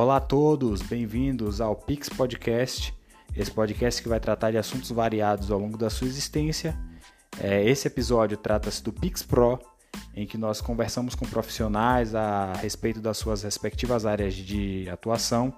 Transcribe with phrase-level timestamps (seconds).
[0.00, 2.94] Olá a todos, bem-vindos ao Pix Podcast,
[3.36, 6.78] esse podcast que vai tratar de assuntos variados ao longo da sua existência.
[7.40, 9.58] É, esse episódio trata-se do Pix Pro,
[10.14, 15.52] em que nós conversamos com profissionais a respeito das suas respectivas áreas de atuação.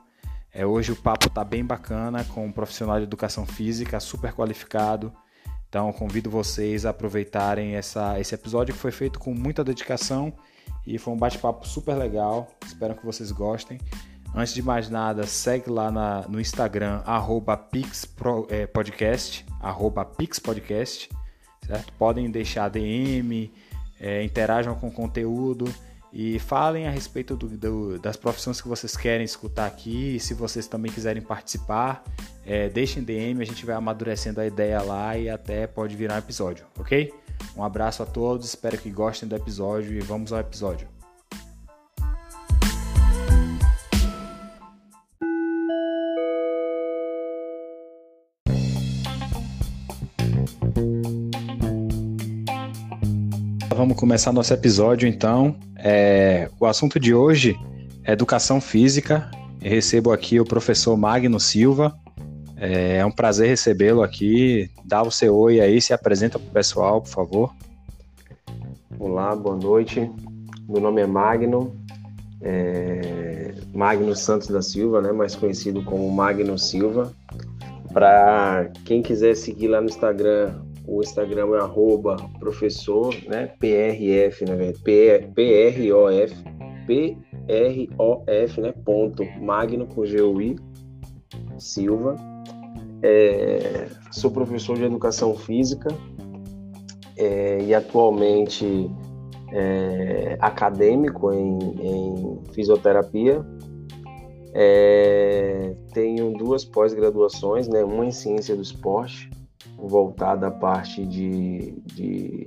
[0.54, 5.12] É, hoje o papo está bem bacana com um profissional de educação física super qualificado.
[5.68, 10.32] Então convido vocês a aproveitarem essa, esse episódio que foi feito com muita dedicação
[10.86, 12.48] e foi um bate-papo super legal.
[12.64, 13.78] Espero que vocês gostem.
[14.34, 21.10] Antes de mais nada, segue lá na, no Instagram, arroba pixpodcast, é, pixpodcast,
[21.66, 21.92] certo?
[21.94, 23.52] Podem deixar DM,
[24.00, 25.72] é, interajam com o conteúdo
[26.12, 30.16] e falem a respeito do, do, das profissões que vocês querem escutar aqui.
[30.16, 32.02] E se vocês também quiserem participar,
[32.46, 36.18] é, deixem DM, a gente vai amadurecendo a ideia lá e até pode virar um
[36.18, 37.12] episódio, ok?
[37.56, 40.99] Um abraço a todos, espero que gostem do episódio e vamos ao episódio.
[53.90, 55.56] Vamos começar nosso episódio então.
[55.76, 57.58] É, o assunto de hoje
[58.04, 59.28] é educação física.
[59.60, 61.98] Eu recebo aqui o professor Magno Silva.
[62.56, 64.70] É, é um prazer recebê-lo aqui.
[64.84, 67.52] Dá o seu oi aí, se apresenta para o pessoal, por favor.
[68.96, 70.08] Olá, boa noite.
[70.68, 71.74] Meu nome é Magno,
[72.40, 77.12] é Magno Santos da Silva, né, mais conhecido como Magno Silva.
[77.92, 80.54] Para quem quiser seguir lá no Instagram,
[80.90, 86.34] o Instagram é arroba professor, né, PRF, né, P-R-O-F,
[86.84, 90.56] P-R-O-F, né, ponto, Magno com G-U-I,
[91.58, 92.16] Silva.
[93.02, 95.88] É, sou professor de educação física
[97.16, 98.90] é, e atualmente
[99.52, 103.46] é, acadêmico em, em fisioterapia.
[104.52, 109.30] É, tenho duas pós-graduações, né, uma em ciência do esporte,
[109.88, 112.44] voltada à parte de, de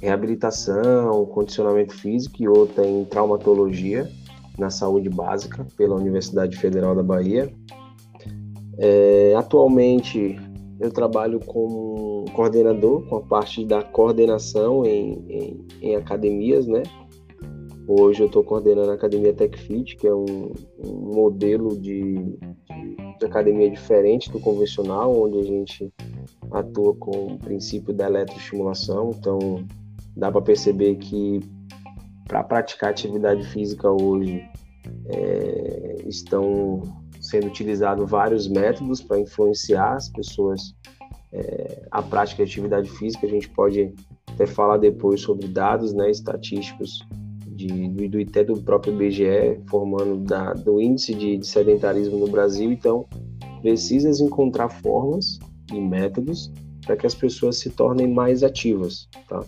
[0.00, 4.10] reabilitação, condicionamento físico e outra em traumatologia
[4.58, 7.52] na saúde básica pela Universidade Federal da Bahia.
[8.78, 10.38] É, atualmente
[10.78, 16.82] eu trabalho como coordenador com a parte da coordenação em, em, em academias, né?
[17.88, 20.52] Hoje eu estou coordenando a Academia TechFit, que é um,
[20.84, 25.92] um modelo de, de, de, academia diferente do convencional, onde a gente
[26.52, 29.10] atua com o princípio da eletroestimulação.
[29.18, 29.64] Então,
[30.16, 31.40] dá para perceber que
[32.26, 34.42] para praticar atividade física hoje
[35.06, 36.82] é, estão
[37.20, 40.74] sendo utilizados vários métodos para influenciar as pessoas
[41.32, 43.26] é, a prática de atividade física.
[43.26, 43.92] A gente pode
[44.32, 47.06] até falar depois sobre dados né, estatísticos
[47.46, 52.28] de, do, do, até do próprio IBGE, formando da, do índice de, de sedentarismo no
[52.28, 52.70] Brasil.
[52.70, 53.06] Então,
[53.62, 55.38] precisa encontrar formas
[55.72, 56.52] e métodos
[56.84, 59.40] para que as pessoas se tornem mais ativas, tá?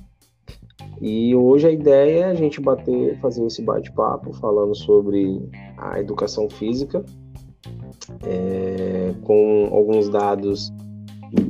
[1.01, 6.51] E hoje a ideia é a gente bater, fazer esse bate-papo falando sobre a educação
[6.51, 7.05] física,
[8.27, 10.73] é, com alguns dados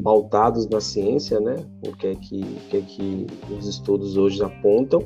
[0.02, 1.56] pautados na ciência, né?
[1.86, 5.00] O que é que, o que é que os estudos hoje apontam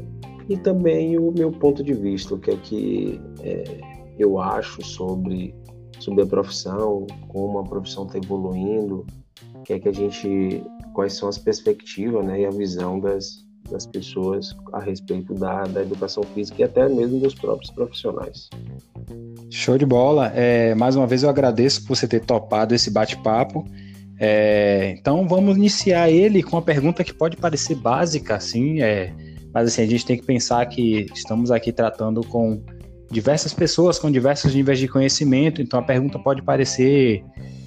[0.49, 3.65] e também o meu ponto de vista, o que é que é,
[4.19, 5.55] eu acho sobre
[6.03, 9.06] sobre a profissão, como a profissão está evoluindo,
[9.65, 10.62] que é que a gente,
[10.93, 15.83] quais são as perspectivas, né, e a visão das, das pessoas a respeito da, da
[15.83, 18.49] educação física e até mesmo dos próprios profissionais.
[19.50, 20.33] Show de bola.
[20.34, 23.65] É, mais uma vez eu agradeço por você ter topado esse bate-papo.
[24.19, 29.12] É, então vamos iniciar ele com uma pergunta que pode parecer básica, assim, é,
[29.53, 32.62] mas assim, a gente tem que pensar que estamos aqui tratando com
[33.11, 37.23] diversas pessoas com diversos níveis de conhecimento, então a pergunta pode parecer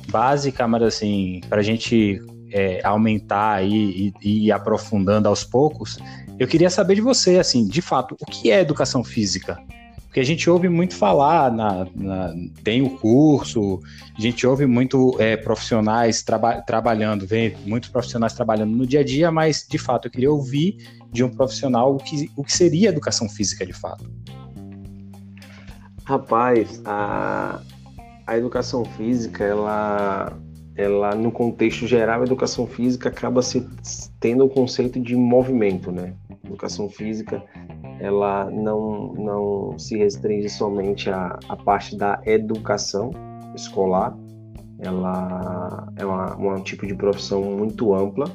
[0.10, 2.22] básica, mas assim, para a gente
[2.52, 5.97] é, aumentar e, e ir aprofundando aos poucos,
[6.38, 9.58] eu queria saber de você, assim, de fato, o que é educação física?
[10.16, 12.34] Porque a gente ouve muito falar, na, na
[12.64, 13.82] tem o curso,
[14.18, 19.03] a gente ouve muito é, profissionais traba, trabalhando, vem muitos profissionais trabalhando no dia a
[19.03, 20.78] dia, mas de fato eu queria ouvir
[21.12, 24.09] de um profissional o que, o que seria educação física de fato.
[26.06, 27.59] Rapaz, a,
[28.26, 30.38] a educação física, ela,
[30.76, 33.68] ela no contexto geral, a educação física acaba se
[34.20, 36.14] tendo o conceito de movimento, né?
[36.44, 37.44] Educação física
[38.00, 43.12] ela não, não se restringe somente à, à parte da educação
[43.56, 44.16] escolar,
[44.80, 48.30] ela é uma, um tipo de profissão muito ampla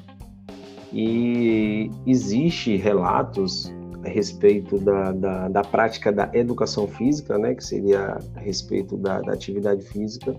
[0.93, 3.73] e existe relatos
[4.05, 9.20] a respeito da, da, da, prática da educação física, né, que seria a respeito da,
[9.20, 10.35] da atividade física,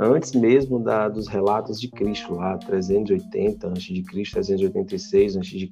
[0.00, 5.68] antes mesmo da, dos relatos de Cristo, lá 380 a.C., 386 a.C.,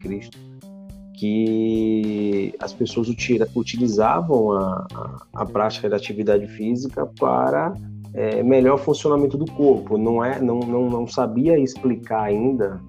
[1.18, 7.72] que as pessoas utilizavam a, a, a prática da atividade física para
[8.12, 9.96] é, melhor funcionamento do corpo.
[9.96, 12.80] Não, é, não, não, não sabia explicar ainda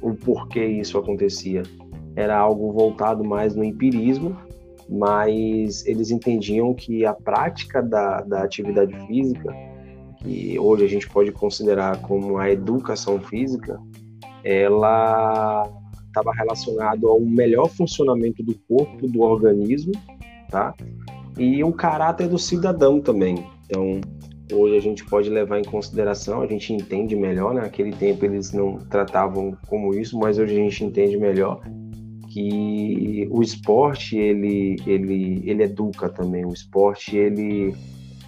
[0.00, 1.62] o porquê isso acontecia.
[2.14, 4.36] Era algo voltado mais no empirismo,
[4.88, 9.54] mas eles entendiam que a prática da, da atividade física,
[10.18, 13.80] que hoje a gente pode considerar como a educação física,
[14.44, 15.68] ela
[16.06, 19.92] estava relacionado ao melhor funcionamento do corpo, do organismo,
[20.50, 20.74] tá?
[21.38, 23.46] E um caráter do cidadão também.
[23.64, 24.00] Então,
[24.52, 27.62] hoje a gente pode levar em consideração, a gente entende melhor, né?
[27.62, 31.62] Naquele tempo eles não tratavam como isso, mas hoje a gente entende melhor
[32.32, 36.44] que o esporte ele ele ele educa também.
[36.44, 37.74] O esporte ele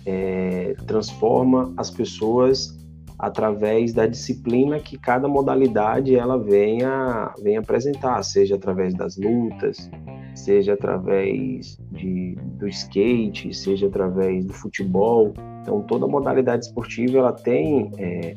[0.04, 2.78] é, transforma as pessoas
[3.18, 9.90] através da disciplina que cada modalidade ela venha, venha apresentar, seja através das lutas,
[10.34, 15.32] seja através de, do skate, seja através do futebol.
[15.62, 18.34] Então, toda modalidade esportiva ela tem é,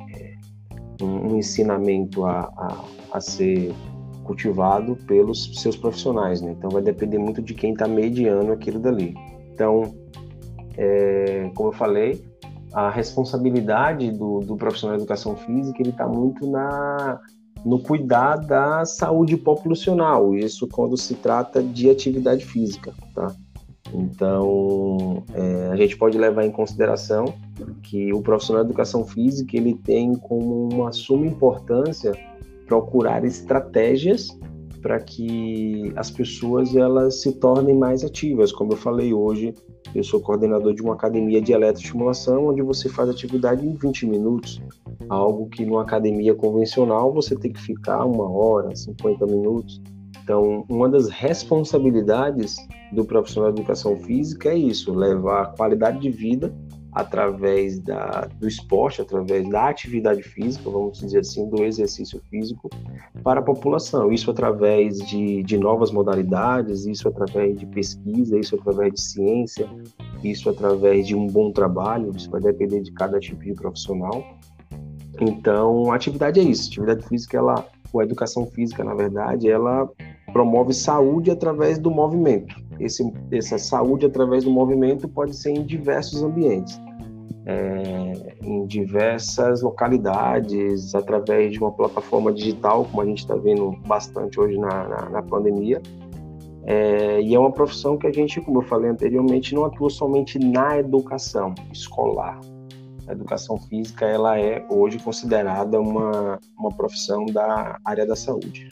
[1.02, 2.86] um, ensinamento a, a,
[3.18, 3.74] a, ser
[4.27, 6.41] cultivado pelos seus profissionais.
[6.41, 6.53] Né?
[6.57, 9.15] Então, vai depender muito de quem está mediando aquilo dali.
[9.53, 9.95] Então,
[10.77, 12.24] é, como eu falei,
[12.74, 17.19] a responsabilidade do, do profissional de educação física ele está muito na
[17.65, 23.33] no cuidar da saúde populacional isso quando se trata de atividade física tá
[23.94, 27.33] então é, a gente pode levar em consideração
[27.81, 32.12] que o profissional de educação física ele tem como uma suma importância
[32.68, 34.28] procurar estratégias
[34.81, 39.56] para que as pessoas elas se tornem mais ativas como eu falei hoje
[39.96, 44.62] eu sou coordenador de uma academia de eletroestimulação, onde você faz atividade em 20 minutos,
[45.10, 49.81] algo que numa academia convencional você tem que ficar uma hora, 50 minutos.
[50.24, 52.58] Então, uma das responsabilidades
[52.92, 56.54] do profissional de educação física é isso, levar qualidade de vida
[56.98, 62.72] através da, do esporte, através da atividade física, vamos dizer assim, do exercício físico
[63.24, 64.12] para a população.
[64.12, 69.70] Isso através de, de novas modalidades, isso através de pesquisa, isso através de ciência,
[70.24, 74.24] isso através de um bom trabalho, isso vai depender de cada tipo de profissional.
[75.22, 76.64] Então, a atividade é isso.
[76.64, 77.64] A atividade física, ela,
[77.94, 79.88] ou a educação física, na verdade, ela
[80.38, 82.56] promove saúde através do movimento.
[82.80, 86.80] Esse, essa saúde através do movimento pode ser em diversos ambientes
[87.48, 94.39] é, em diversas localidades, através de uma plataforma digital, como a gente está vendo bastante
[94.39, 95.81] hoje na, na, na pandemia.
[96.66, 100.38] É, e é uma profissão que a gente, como eu falei anteriormente, não atua somente
[100.38, 102.38] na educação escolar.
[103.07, 108.69] A educação física ela é hoje considerada uma, uma profissão da área da saúde.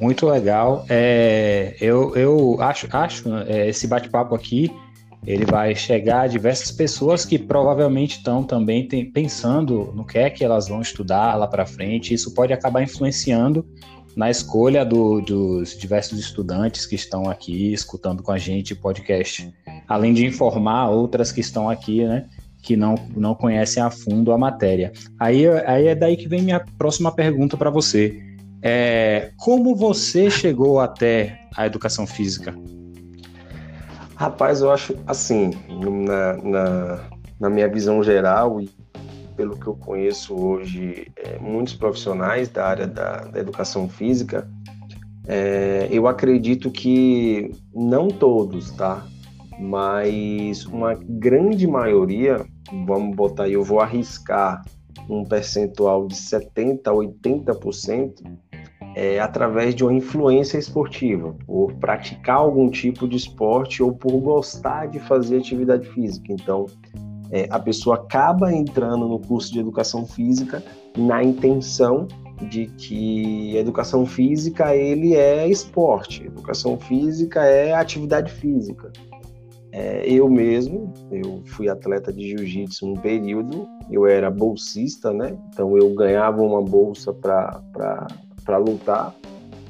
[0.00, 0.84] Muito legal.
[0.88, 4.70] É, eu, eu acho, acho é, esse bate-papo aqui
[5.26, 10.30] ele vai chegar a diversas pessoas que provavelmente estão também tem, pensando no que é
[10.30, 12.14] que elas vão estudar lá para frente.
[12.14, 13.66] Isso pode acabar influenciando
[14.14, 19.52] na escolha do, dos diversos estudantes que estão aqui escutando com a gente o podcast,
[19.88, 22.26] além de informar outras que estão aqui, né,
[22.62, 24.92] que não, não conhecem a fundo a matéria.
[25.18, 28.25] Aí, aí é daí que vem minha próxima pergunta para você.
[28.68, 32.52] É, como você chegou até a educação física?
[34.16, 35.52] Rapaz, eu acho assim,
[36.04, 37.00] na, na,
[37.38, 38.68] na minha visão geral e
[39.36, 44.50] pelo que eu conheço hoje, é, muitos profissionais da área da, da educação física,
[45.28, 49.06] é, eu acredito que não todos, tá?
[49.60, 52.44] Mas uma grande maioria,
[52.84, 54.64] vamos botar aí, eu vou arriscar
[55.08, 58.22] um percentual de 70% a 80%,
[58.96, 64.86] é, através de uma influência esportiva, por praticar algum tipo de esporte ou por gostar
[64.86, 66.32] de fazer atividade física.
[66.32, 66.64] Então,
[67.30, 70.64] é, a pessoa acaba entrando no curso de educação física
[70.96, 72.08] na intenção
[72.48, 78.90] de que educação física ele é esporte, educação física é atividade física.
[79.72, 85.36] É, eu mesmo, eu fui atleta de jiu-jitsu um período, eu era bolsista, né?
[85.52, 87.60] Então eu ganhava uma bolsa para
[88.46, 89.14] para lutar.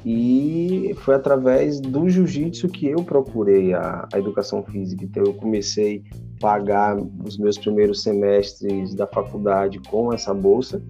[0.05, 5.03] E foi através do jiu-jitsu que eu procurei a, a, educação física.
[5.03, 6.03] Então, eu comecei
[6.37, 10.81] a pagar os meus primeiros semestres da faculdade com essa bolsa,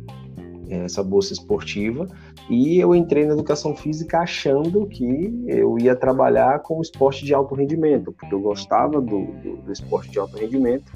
[0.69, 2.05] essa bolsa esportiva.
[2.49, 7.55] E eu entrei na educação física achando que eu ia trabalhar com esporte de alto
[7.55, 10.91] rendimento, porque eu gostava do, do, do esporte de alto rendimento.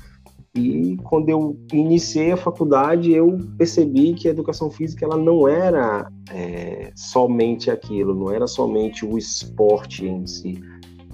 [0.53, 6.11] E quando eu iniciei a faculdade, eu percebi que a educação física ela não era
[6.29, 10.61] é, somente aquilo, não era somente o esporte em si.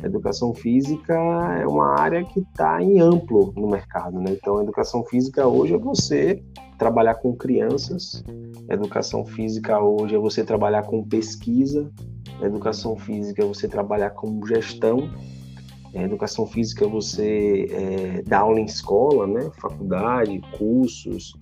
[0.01, 1.13] A educação física
[1.60, 4.32] é uma área que está em amplo no mercado, né?
[4.32, 6.44] Então, a educação física hoje é você
[6.77, 8.24] trabalhar com crianças,
[8.70, 11.91] a educação física hoje é você trabalhar com pesquisa,
[12.41, 15.10] a educação física é você trabalhar com gestão,
[16.00, 19.50] a educação física é você é, dar aula em escola, né?
[19.60, 21.34] Faculdade, cursos,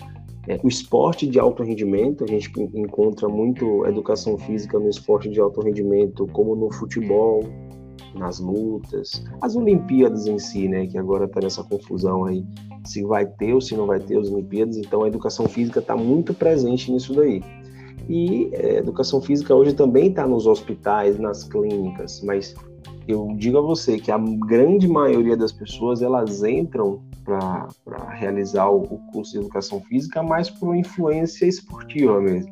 [0.47, 5.39] é, o esporte de alto rendimento, a gente encontra muito educação física no esporte de
[5.39, 7.43] alto rendimento, como no futebol,
[8.13, 12.45] nas lutas, as Olimpíadas em si, né, que agora está nessa confusão aí,
[12.85, 15.97] se vai ter ou se não vai ter as Olimpíadas, então a educação física está
[15.97, 17.41] muito presente nisso daí.
[18.07, 22.55] E a é, educação física hoje também está nos hospitais, nas clínicas, mas
[23.07, 27.67] eu digo a você que a grande maioria das pessoas elas entram para
[28.13, 28.81] realizar o,
[29.12, 32.51] curso de educação física mais por influência esportiva mesmo,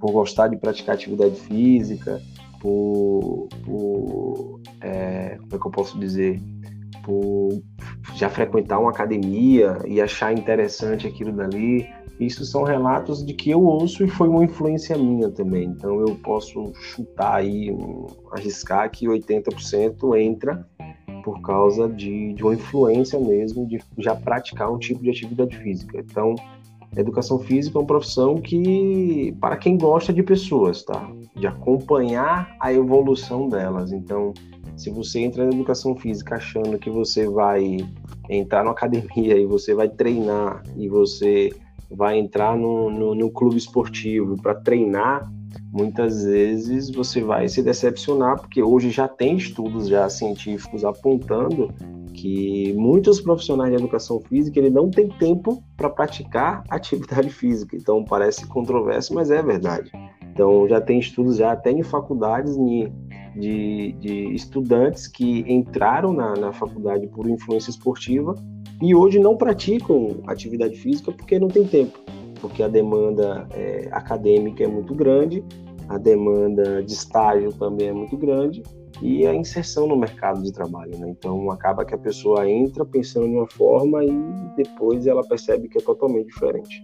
[0.00, 2.20] por gostar de praticar atividade física,
[2.60, 6.40] por, por é, como é que eu posso dizer,
[7.04, 7.62] por
[8.14, 11.88] já frequentar uma academia e achar interessante aquilo dali.
[12.20, 15.64] Isso são relatos de que eu ouço e foi uma influência minha também.
[15.64, 17.74] Então eu posso chutar aí,
[18.30, 20.68] arriscar que 80% entra
[21.24, 25.98] por causa de, de uma influência mesmo de já praticar um tipo de atividade física.
[25.98, 26.34] Então,
[26.96, 31.10] educação física é uma profissão que, para quem gosta de pessoas, tá?
[31.36, 33.92] De acompanhar a evolução delas.
[33.92, 34.32] Então,
[34.76, 37.78] se você entra na educação física achando que você vai
[38.28, 41.50] entrar na academia e você vai treinar e você
[41.90, 45.30] vai entrar no, no, no clube esportivo para treinar,
[45.72, 51.72] muitas vezes você vai se decepcionar, porque hoje já tem estudos já científicos apontando
[52.14, 57.76] que muitos profissionais de educação física ele não tem tempo para praticar atividade física.
[57.76, 59.90] Então parece controverso, mas é verdade.
[60.32, 62.92] Então já tem estudos já até em faculdades de,
[63.36, 68.34] de, de estudantes que entraram na, na faculdade por influência esportiva
[68.80, 71.98] e hoje não praticam atividade física porque não tem tempo,
[72.40, 75.44] porque a demanda é, acadêmica é muito grande,
[75.88, 78.62] a demanda de estágio também é muito grande
[79.02, 80.96] e a inserção no mercado de trabalho.
[80.98, 81.08] Né?
[81.10, 84.12] Então, acaba que a pessoa entra pensando de uma forma e
[84.56, 86.82] depois ela percebe que é totalmente diferente.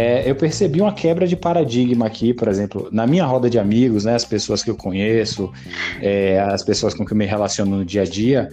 [0.00, 4.06] É, eu percebi uma quebra de paradigma aqui, por exemplo, na minha roda de amigos,
[4.06, 5.52] né, as pessoas que eu conheço,
[6.00, 8.48] é, as pessoas com que eu me relaciono no dia a dia,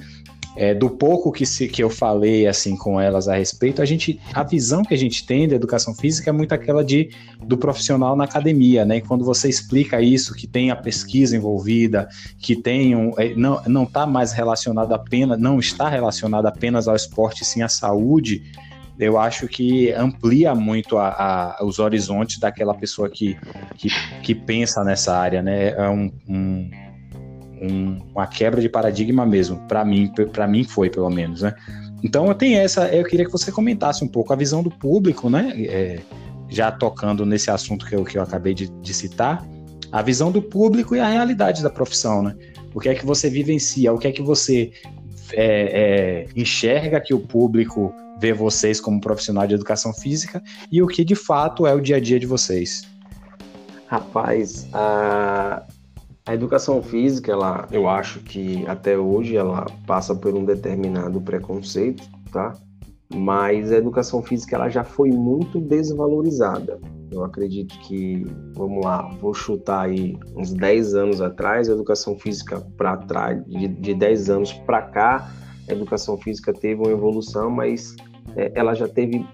[0.58, 4.20] é, do pouco que, se, que eu falei assim com elas a respeito, a gente,
[4.34, 7.12] a visão que a gente tem da educação física é muito aquela de
[7.42, 8.98] do profissional na academia, né?
[8.98, 13.62] E quando você explica isso, que tem a pesquisa envolvida, que tem um, é, não
[13.68, 18.44] não está mais relacionado apenas, não está relacionado apenas ao esporte, sim à saúde.
[19.00, 23.38] Eu acho que amplia muito a, a, os horizontes daquela pessoa que,
[23.76, 23.90] que,
[24.24, 25.70] que pensa nessa área, né?
[25.70, 26.70] É um, um
[27.62, 29.58] um, uma quebra de paradigma mesmo.
[29.68, 31.54] Para mim, para mim foi pelo menos, né?
[32.04, 32.88] Então tenho essa.
[32.94, 35.54] Eu queria que você comentasse um pouco a visão do público, né?
[35.58, 36.00] É,
[36.50, 39.46] já tocando nesse assunto que eu, que eu acabei de, de citar,
[39.92, 42.36] a visão do público e a realidade da profissão, né?
[42.74, 43.92] O que é que você vivencia?
[43.92, 44.72] O que é que você
[45.34, 50.88] é, é, enxerga que o público vê vocês como profissional de educação física e o
[50.88, 52.88] que de fato é o dia a dia de vocês?
[53.88, 55.64] Rapaz, a,
[56.26, 62.04] a educação física, ela, eu acho que até hoje ela passa por um determinado preconceito,
[62.32, 62.54] tá?
[63.14, 66.78] Mas a educação física ela já foi muito desvalorizada.
[67.10, 72.60] Eu acredito que, vamos lá, vou chutar aí uns 10 anos atrás, a educação física
[72.76, 75.32] para trás, de, de 10 anos para cá,
[75.70, 77.96] a educação física teve uma evolução, mas
[78.38, 79.26] é, ela já teve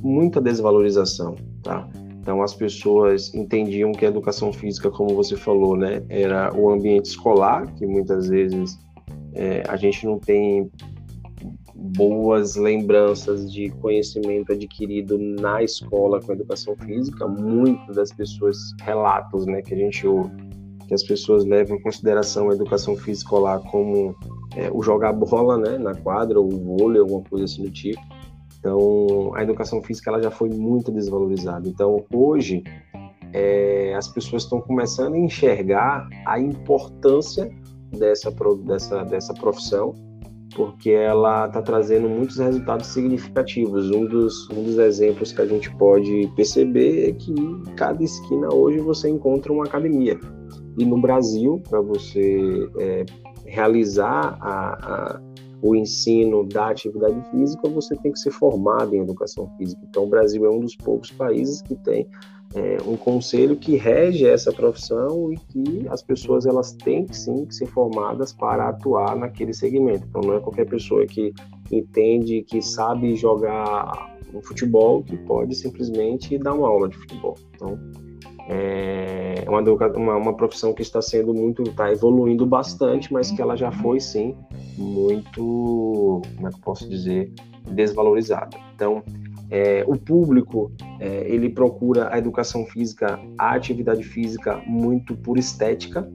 [0.00, 1.86] muita desvalorização, tá?
[2.20, 7.06] Então as pessoas entendiam que a educação física, como você falou, né, era o ambiente
[7.06, 8.78] escolar, que muitas vezes
[9.34, 10.70] é, a gente não tem
[11.74, 17.26] boas lembranças de conhecimento adquirido na escola com a educação física.
[17.26, 20.30] Muitas das pessoas relatos, né, que a gente ouve,
[20.86, 24.14] que as pessoas levam em consideração a educação física lá como
[24.54, 28.00] é, o jogar bola, né, na quadra, ou o vôlei, alguma coisa assim do tipo
[28.62, 31.68] então, a educação física ela já foi muito desvalorizada.
[31.68, 32.62] Então, hoje,
[33.32, 37.50] é, as pessoas estão começando a enxergar a importância
[37.90, 38.30] dessa,
[38.64, 39.92] dessa, dessa profissão
[40.54, 43.90] porque ela está trazendo muitos resultados significativos.
[43.90, 47.34] Um dos, um dos exemplos que a gente pode perceber é que
[47.74, 50.20] cada esquina hoje você encontra uma academia.
[50.78, 53.06] E no Brasil, para você é,
[53.46, 55.20] realizar a, a,
[55.62, 59.80] o ensino da atividade física, você tem que ser formado em educação física.
[59.88, 62.08] Então, o Brasil é um dos poucos países que tem
[62.54, 67.46] é, um conselho que rege essa profissão e que as pessoas elas têm que sim
[67.46, 70.06] que ser formadas para atuar naquele segmento.
[70.08, 71.32] Então não é qualquer pessoa que
[71.70, 77.36] entende, que sabe jogar um futebol que pode simplesmente dar uma aula de futebol.
[77.54, 77.78] Então
[78.48, 79.60] é uma,
[79.96, 84.00] uma, uma profissão que está sendo muito, está evoluindo bastante, mas que ela já foi
[84.00, 84.34] sim
[84.76, 87.32] muito, como é que eu posso dizer,
[87.70, 88.56] desvalorizada.
[88.74, 89.02] Então
[89.52, 96.10] é, o público é, ele procura a educação física, a atividade física muito por estética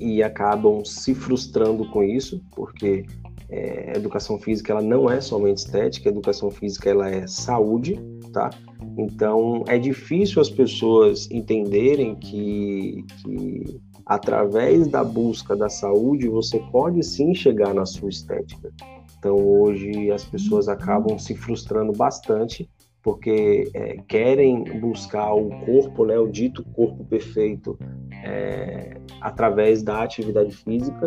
[0.00, 3.04] e acabam se frustrando com isso, porque
[3.50, 8.00] é, a educação física ela não é somente estética, a educação física ela é saúde,
[8.28, 8.50] tá?
[8.96, 17.02] Então é difícil as pessoas entenderem que, que através da busca da saúde você pode
[17.04, 18.72] sim chegar na sua estética.
[19.18, 22.68] Então hoje as pessoas acabam se frustrando bastante
[23.02, 27.78] porque é, querem buscar o corpo, né, o dito corpo perfeito,
[28.24, 31.06] é, através da atividade física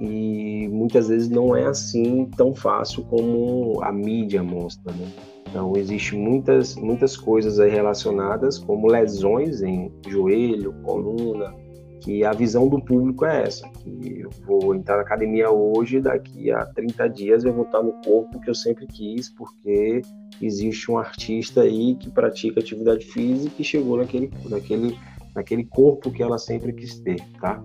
[0.00, 4.92] e muitas vezes não é assim tão fácil como a mídia mostra.
[4.92, 5.06] Né?
[5.48, 11.54] Então existe muitas muitas coisas aí relacionadas como lesões em joelho, coluna,
[12.00, 16.52] que a visão do público é essa, que eu vou entrar na academia hoje, daqui
[16.52, 20.02] a 30 dias eu vou estar no corpo que eu sempre quis, porque
[20.40, 24.96] existe um artista aí que pratica atividade física e chegou naquele, naquele,
[25.34, 27.62] naquele corpo que ela sempre quis ter, tá?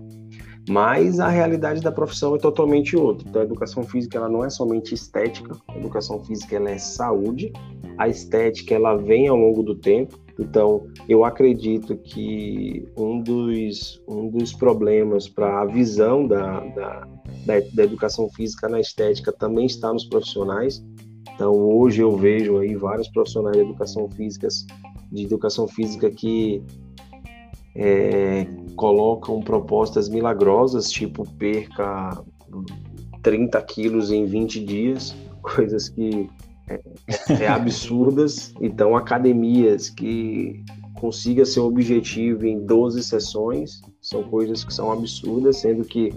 [0.68, 3.28] Mas a realidade da profissão é totalmente outra.
[3.28, 7.52] Então, a educação física ela não é somente estética, a educação física ela é saúde.
[7.98, 10.18] A estética ela vem ao longo do tempo.
[10.38, 17.08] Então, eu acredito que um dos, um dos problemas para a visão da, da,
[17.44, 20.82] da, da, educação física na estética também está nos profissionais.
[21.34, 24.48] Então, hoje eu vejo aí vários profissionais de educação física,
[25.10, 26.62] de educação física que
[27.74, 32.22] é, colocam propostas milagrosas, tipo perca
[33.22, 36.28] 30 quilos em 20 dias, coisas que
[36.68, 36.80] é,
[37.44, 38.54] é absurdas.
[38.60, 40.62] Então, academias que
[40.94, 46.12] consiga seu objetivo em 12 sessões são coisas que são absurdas, sendo que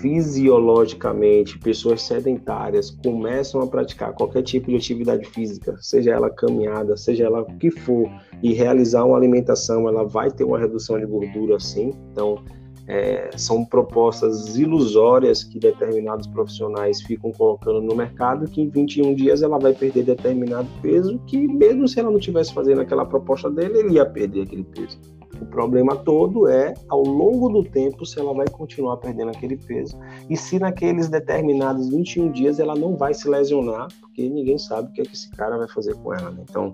[0.00, 7.24] fisiologicamente pessoas sedentárias começam a praticar qualquer tipo de atividade física, seja ela caminhada, seja
[7.24, 8.08] ela o que for,
[8.42, 11.92] e realizar uma alimentação, ela vai ter uma redução de gordura sim.
[12.12, 12.42] Então,
[12.86, 19.42] é, são propostas ilusórias que determinados profissionais ficam colocando no mercado, que em 21 dias
[19.42, 23.78] ela vai perder determinado peso, que mesmo se ela não tivesse fazendo aquela proposta dele,
[23.78, 24.98] ele ia perder aquele peso.
[25.40, 29.98] O problema todo é, ao longo do tempo, se ela vai continuar perdendo aquele peso
[30.28, 34.92] e se naqueles determinados 21 dias ela não vai se lesionar, porque ninguém sabe o
[34.92, 36.30] que, é que esse cara vai fazer com ela.
[36.30, 36.44] Né?
[36.48, 36.72] Então,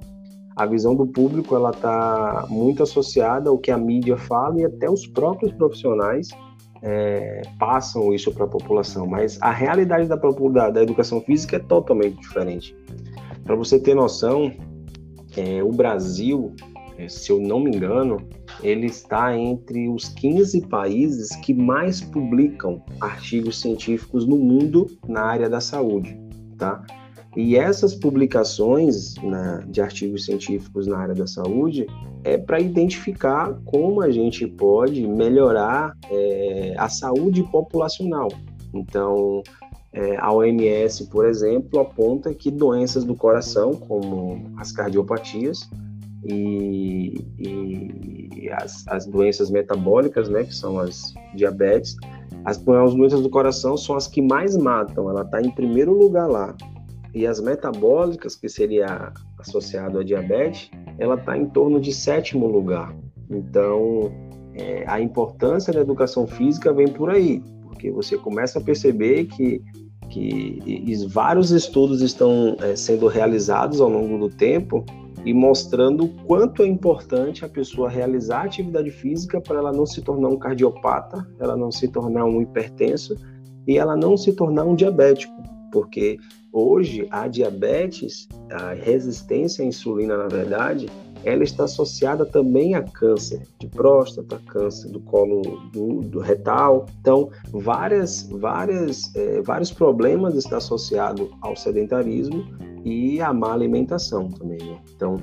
[0.57, 4.91] a visão do público ela está muito associada ao que a mídia fala e até
[4.91, 6.29] os próprios profissionais
[6.83, 11.59] é, passam isso para a população, mas a realidade da, da, da, educação física é
[11.59, 12.75] totalmente diferente.
[13.45, 14.53] Para você ter noção,
[15.37, 16.55] é, o Brasil,
[16.99, 18.19] é, se eu não me engano,
[18.63, 25.49] ele está entre os 15 países que mais publicam artigos científicos no mundo na área
[25.49, 26.19] da saúde,
[26.59, 26.83] tá?
[27.37, 31.87] E essas publicações né, de artigos científicos na área da saúde
[32.25, 38.29] é para identificar como a gente pode melhorar é, a saúde populacional.
[38.75, 39.43] Então,
[39.93, 45.71] é, a OMS, por exemplo, aponta que doenças do coração, como as cardiopatias
[46.25, 51.97] e, e as, as, doenças metabólicas, né, que são as diabetes,
[52.45, 55.09] as, as doenças do coração são as que mais matam.
[55.09, 56.55] Ela está em primeiro lugar lá
[57.15, 62.95] e as metabólicas, que seria associado à diabetes, ela está em torno de sétimo lugar.
[63.29, 64.13] Então,
[64.55, 69.61] é, a importância da educação física vem por aí, porque você começa a perceber que,
[70.09, 74.85] que vários estudos estão é, sendo realizados ao longo do tempo
[75.25, 80.01] e mostrando o quanto é importante a pessoa realizar atividade física para ela não se
[80.03, 83.15] tornar um cardiopata, ela não se tornar um hipertenso
[83.67, 85.35] e ela não se tornar um diabético,
[85.71, 86.19] porque
[86.53, 90.89] Hoje, a diabetes, a resistência à insulina, na verdade,
[91.25, 96.87] ela está associada também a câncer de próstata, câncer do colo do, do retal.
[97.01, 102.45] Então, várias, várias, é, vários problemas estão associados ao sedentarismo
[102.85, 104.59] e à má alimentação também.
[104.59, 104.79] Né?
[104.95, 105.17] Então,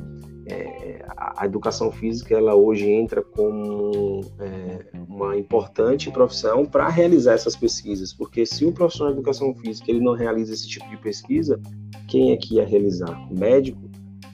[0.50, 7.56] é, a educação física ela hoje entra como é, uma importante profissão para realizar essas
[7.56, 11.60] pesquisas, porque se o profissional de educação física ele não realiza esse tipo de pesquisa,
[12.08, 13.28] quem é que ia realizar?
[13.32, 13.87] Médico?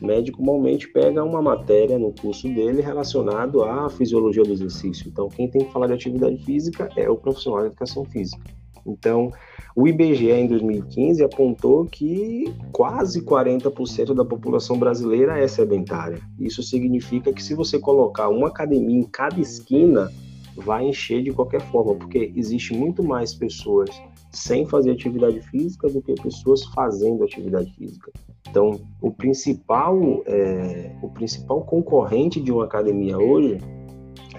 [0.05, 5.07] Médico normalmente pega uma matéria no curso dele relacionado à fisiologia do exercício.
[5.07, 8.43] Então, quem tem que falar de atividade física é o profissional de educação física.
[8.85, 9.31] Então,
[9.75, 16.19] o IBGE em 2015 apontou que quase 40% da população brasileira é sedentária.
[16.39, 20.11] Isso significa que se você colocar uma academia em cada esquina,
[20.55, 23.89] vai encher de qualquer forma, porque existe muito mais pessoas
[24.33, 28.11] sem fazer atividade física do que pessoas fazendo atividade física.
[28.49, 33.59] Então, o principal, é, o principal concorrente de uma academia hoje,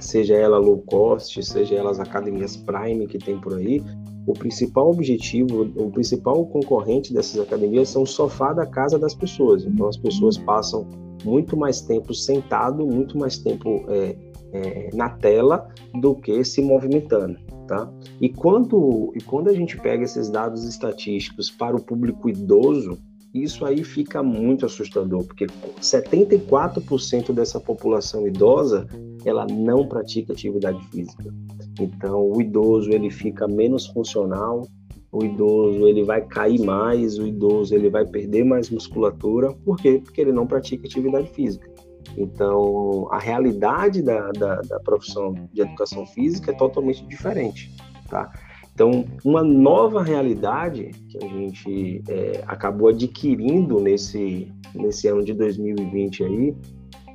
[0.01, 3.83] seja ela low cost, seja elas academias prime que tem por aí,
[4.27, 9.65] o principal objetivo, o principal concorrente dessas academias são o sofá da casa das pessoas.
[9.65, 10.89] Então, as pessoas passam
[11.25, 14.17] muito mais tempo sentado, muito mais tempo é,
[14.53, 15.69] é, na tela
[16.01, 17.39] do que se movimentando.
[17.67, 17.91] Tá?
[18.21, 22.99] E, quando, e quando a gente pega esses dados estatísticos para o público idoso,
[23.35, 25.47] isso aí fica muito assustador, porque
[25.81, 28.87] 74% dessa população idosa,
[29.25, 31.35] ela não pratica atividade física.
[31.81, 34.69] Então, o idoso ele fica menos funcional,
[35.11, 40.01] o idoso ele vai cair mais, o idoso ele vai perder mais musculatura, por quê?
[40.03, 41.74] Porque ele não pratica atividade física.
[42.17, 47.75] Então, a realidade da, da, da profissão de educação física é totalmente diferente,
[48.09, 48.31] tá?
[48.73, 56.25] Então, uma nova realidade que a gente é, acabou adquirindo nesse, nesse ano de 2020
[56.25, 56.57] aí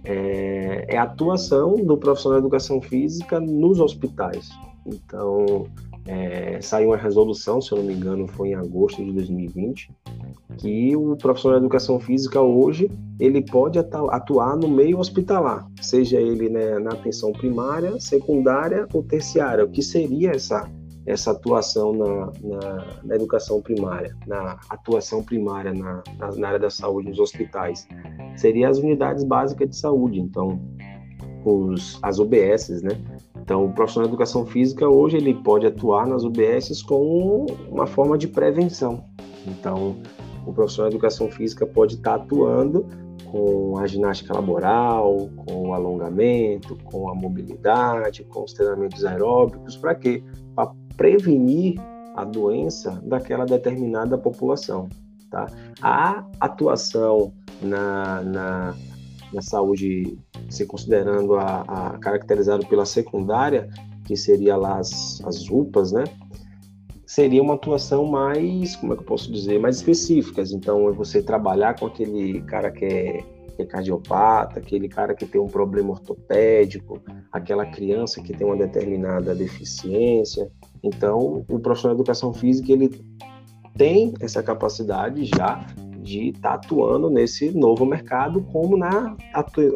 [0.05, 4.49] é, é, a atuação do profissional de educação física nos hospitais.
[4.85, 5.67] Então,
[6.09, 9.91] é, saiu uma resolução, se eu não me engano, foi em agosto de 2020,
[10.57, 16.49] que o profissional de educação física hoje ele pode atuar no meio hospitalar, seja ele
[16.49, 19.63] né, na atenção primária, secundária ou terciária.
[19.63, 20.67] O que seria essa
[21.05, 26.03] essa atuação na, na, na, educação primária, na atuação primária na,
[26.37, 27.87] na, área da saúde, nos hospitais,
[28.35, 30.59] seria as unidades básicas de saúde, então
[31.43, 32.91] os, as UBSs, né?
[33.49, 38.15] Então, o profissional de educação física hoje ele pode atuar nas UBSs com uma forma
[38.15, 39.03] de prevenção.
[39.47, 39.95] Então,
[40.45, 42.85] o profissional de educação física pode estar atuando
[43.31, 49.95] com a ginástica laboral, com o alongamento, com a mobilidade, com os treinamentos aeróbicos, para
[49.95, 50.23] quê?
[50.53, 51.81] Para prevenir
[52.15, 54.87] a doença daquela determinada população.
[55.31, 55.47] Tá?
[55.81, 57.33] A atuação
[57.63, 58.75] na, na,
[59.33, 60.17] na saúde,
[60.49, 63.69] se considerando a, a caracterizado pela secundária,
[64.05, 66.03] que seria lá as, as UPAs, né?
[67.05, 70.51] Seria uma atuação mais, como é que eu posso dizer, mais específicas.
[70.51, 73.23] Então, é você trabalhar com aquele cara que é
[73.59, 78.55] que é cardiopata, aquele cara que tem um problema ortopédico, aquela criança que tem uma
[78.55, 80.49] determinada deficiência.
[80.81, 82.89] Então, o profissional de educação física ele
[83.77, 85.65] tem essa capacidade já
[86.09, 89.15] de estar tá atuando nesse novo mercado, como na,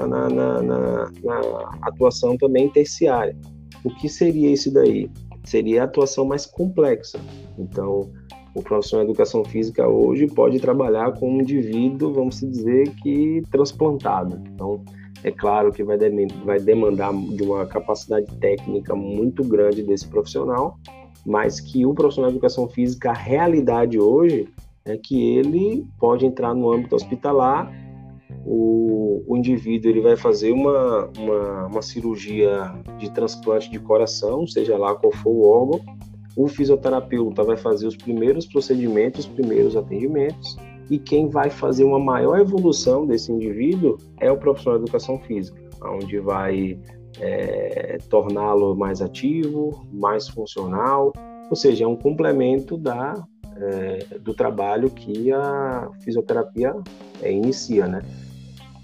[0.07, 3.37] na, na, na, atuação também terciária.
[3.83, 5.09] O que seria isso daí?
[5.43, 7.19] Seria a atuação mais complexa.
[7.59, 8.09] Então,
[8.55, 14.41] o profissional de educação física hoje pode trabalhar com um indivíduo, vamos dizer, que transplantado.
[14.53, 14.83] Então,
[15.23, 15.97] é claro que vai,
[16.43, 20.77] vai demandar de uma capacidade técnica muito grande desse profissional,
[21.25, 24.47] mas que o profissional de educação física, a realidade hoje
[24.85, 27.71] é que ele pode entrar no âmbito hospitalar,
[28.45, 34.77] o, o indivíduo ele vai fazer uma, uma, uma cirurgia de transplante de coração, seja
[34.77, 35.81] lá qual for o órgão,
[36.35, 40.57] o fisioterapeuta vai fazer os primeiros procedimentos, os primeiros atendimentos,
[40.89, 45.61] e quem vai fazer uma maior evolução desse indivíduo é o profissional de educação física,
[45.81, 46.77] onde vai
[47.19, 51.13] é, torná-lo mais ativo, mais funcional,
[51.49, 53.25] ou seja, é um complemento da,
[53.57, 56.75] é, do trabalho que a fisioterapia
[57.21, 58.01] é, inicia, né?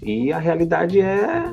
[0.02, 1.44] E a realidade é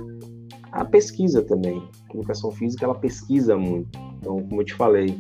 [0.72, 1.82] a pesquisa também.
[2.10, 3.90] A educação física ela pesquisa muito.
[4.18, 5.18] Então, como eu te falei,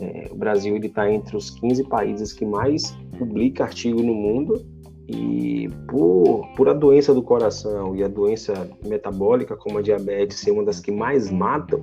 [0.00, 4.64] é, o Brasil está entre os 15 países que mais publica artigo no mundo
[5.08, 10.52] e por, por a doença do coração e a doença metabólica, como a diabetes, ser
[10.52, 11.80] uma das que mais matam,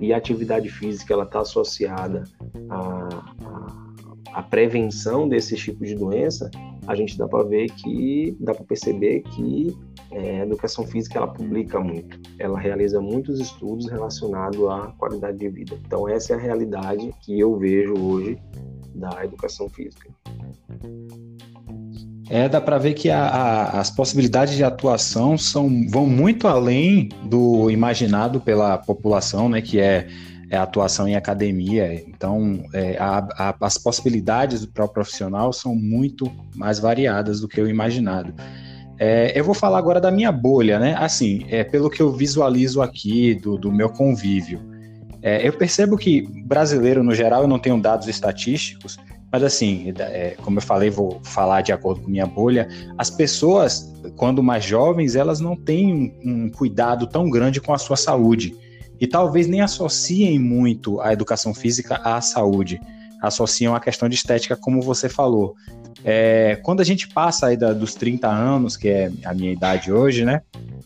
[0.00, 2.24] e a atividade física ela está associada
[2.70, 3.08] à,
[4.32, 6.50] à, prevenção desse tipo de doença,
[6.86, 9.76] a gente dá para ver que, dá para perceber que
[10.10, 15.48] é, a educação física ela publica muito, ela realiza muitos estudos relacionados à qualidade de
[15.48, 15.78] vida.
[15.86, 18.38] Então essa é a realidade que eu vejo hoje
[18.94, 20.10] da educação física.
[22.28, 27.08] É, dá para ver que a, a, as possibilidades de atuação são, vão muito além
[27.24, 30.06] do imaginado pela população, né, que é,
[30.50, 31.94] é a atuação em academia.
[32.08, 37.68] Então, é, a, as possibilidades para o profissional são muito mais variadas do que o
[37.68, 38.34] imaginado.
[38.98, 40.94] É, eu vou falar agora da minha bolha, né?
[40.98, 44.60] Assim, é, pelo que eu visualizo aqui do, do meu convívio.
[45.22, 48.98] É, eu percebo que brasileiro, no geral, eu não tenho dados estatísticos,
[49.32, 53.92] mas assim, é, como eu falei, vou falar de acordo com minha bolha, as pessoas,
[54.16, 58.54] quando mais jovens, elas não têm um, um cuidado tão grande com a sua saúde.
[59.00, 62.80] E talvez nem associem muito a educação física à saúde.
[63.22, 65.54] Associam a questão de estética, como você falou.
[66.04, 69.92] É, quando a gente passa aí da, dos 30 anos, que é a minha idade
[69.92, 70.42] hoje, né?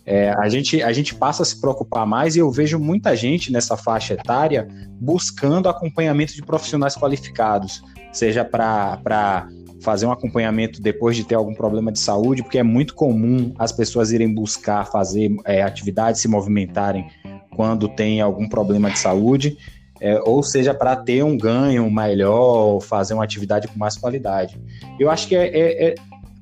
[0.06, 3.50] É, a, gente, a gente passa a se preocupar mais e eu vejo muita gente
[3.50, 4.68] nessa faixa etária
[5.00, 7.82] buscando acompanhamento de profissionais qualificados
[8.14, 9.48] seja para
[9.80, 13.70] fazer um acompanhamento depois de ter algum problema de saúde, porque é muito comum as
[13.70, 17.06] pessoas irem buscar fazer é, atividades, se movimentarem
[17.54, 19.56] quando tem algum problema de saúde,
[20.00, 24.60] é, ou seja, para ter um ganho melhor, fazer uma atividade com mais qualidade.
[24.98, 25.94] Eu acho que é, é, é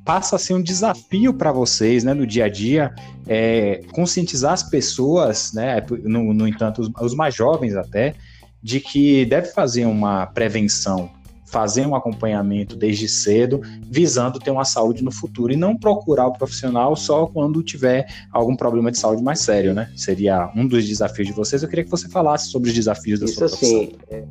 [0.05, 2.93] passa a ser um desafio para vocês, né, no dia a dia,
[3.27, 8.15] é, conscientizar as pessoas, né, no, no entanto, os, os mais jovens até,
[8.63, 11.11] de que deve fazer uma prevenção
[11.53, 16.33] fazer um acompanhamento desde cedo, visando ter uma saúde no futuro e não procurar o
[16.33, 19.93] profissional só quando tiver algum problema de saúde mais sério, né?
[19.95, 21.63] Seria um dos desafios de vocês.
[21.63, 23.79] Eu queria que você falasse sobre os desafios da Isso sua profissão.
[23.81, 24.25] Assim, é...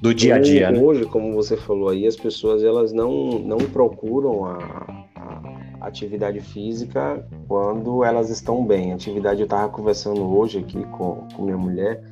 [0.00, 0.84] Do dia a dia, hoje, né?
[0.84, 7.24] Hoje, como você falou aí, as pessoas elas não, não procuram a, a atividade física
[7.46, 8.90] quando elas estão bem.
[8.90, 12.02] A atividade, eu estava conversando hoje aqui com, com minha mulher,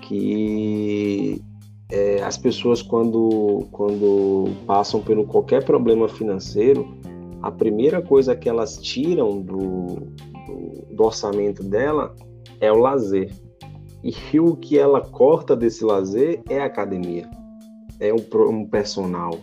[0.00, 1.40] que
[1.90, 6.86] é, as pessoas quando, quando passam por qualquer problema financeiro,
[7.42, 9.96] a primeira coisa que elas tiram do,
[10.46, 12.14] do, do orçamento dela
[12.60, 13.30] é o lazer.
[14.02, 17.28] E o que ela corta desse lazer é a academia,
[18.00, 19.38] é um, um personal,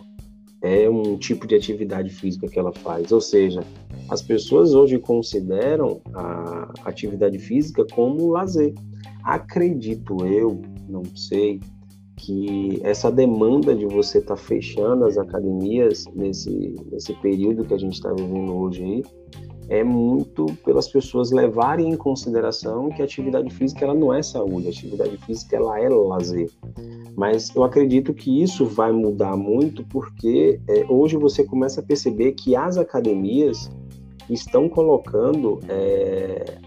[0.62, 3.10] é um tipo de atividade física que ela faz.
[3.10, 3.62] Ou seja,
[4.08, 8.74] as pessoas hoje consideram a atividade física como lazer.
[9.22, 11.60] Acredito eu, não sei,
[12.16, 17.78] que essa demanda de você estar tá fechando as academias nesse, nesse período que a
[17.78, 19.02] gente está vivendo hoje aí,
[19.68, 24.66] é muito pelas pessoas levarem em consideração que a atividade física ela não é saúde,
[24.66, 26.50] a atividade física ela é lazer.
[27.16, 32.32] Mas eu acredito que isso vai mudar muito porque é, hoje você começa a perceber
[32.32, 33.70] que as academias
[34.28, 36.58] estão colocando é,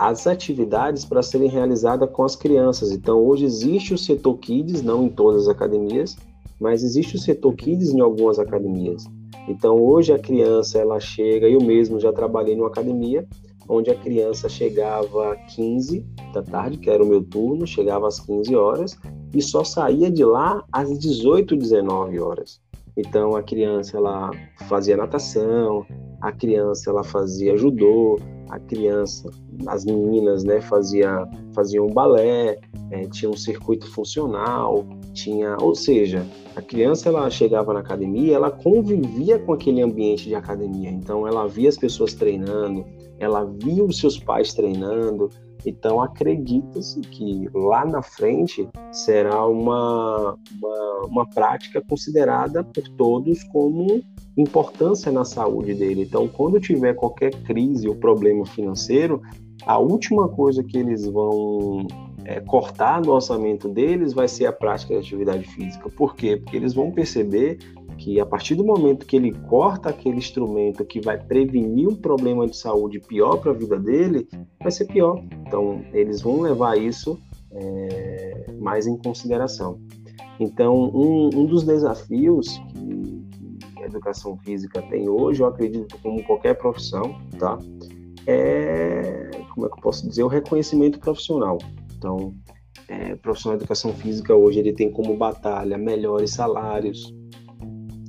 [0.00, 2.90] as atividades para serem realizadas com as crianças.
[2.90, 6.16] Então, hoje existe o setor Kids, não em todas as academias,
[6.58, 9.04] mas existe o setor Kids em algumas academias.
[9.46, 13.28] Então, hoje a criança ela chega, eu mesmo já trabalhei numa academia
[13.68, 18.18] onde a criança chegava às 15 da tarde, que era o meu turno, chegava às
[18.20, 18.98] 15 horas
[19.34, 22.58] e só saía de lá às 18, 19 horas.
[22.96, 24.30] Então a criança ela
[24.66, 25.86] fazia natação,
[26.22, 28.18] a criança ela fazia judô,
[28.50, 29.30] a criança,
[29.66, 32.58] as meninas, né, fazia, faziam balé,
[32.90, 38.50] é, tinha um circuito funcional, tinha, ou seja, a criança ela chegava na academia, ela
[38.50, 42.84] convivia com aquele ambiente de academia, então ela via as pessoas treinando,
[43.18, 45.30] ela via os seus pais treinando,
[45.64, 54.02] então acredita-se que lá na frente será uma, uma, uma prática considerada por todos como
[54.40, 56.02] importância na saúde dele.
[56.02, 59.22] Então, quando tiver qualquer crise ou problema financeiro,
[59.66, 61.86] a última coisa que eles vão
[62.24, 65.88] é, cortar no orçamento deles vai ser a prática de atividade física.
[65.90, 66.36] Por quê?
[66.36, 67.58] Porque eles vão perceber
[67.98, 72.46] que a partir do momento que ele corta aquele instrumento que vai prevenir um problema
[72.46, 74.26] de saúde pior para a vida dele,
[74.58, 75.22] vai ser pior.
[75.46, 77.18] Então, eles vão levar isso
[77.52, 79.78] é, mais em consideração.
[80.38, 83.29] Então, um, um dos desafios que,
[83.90, 87.58] educação física tem hoje, eu acredito como qualquer profissão, tá?
[88.26, 91.58] É, como é que eu posso dizer, o reconhecimento profissional.
[91.96, 92.34] Então,
[92.88, 97.14] é, profissional de educação física hoje ele tem como batalha melhores salários.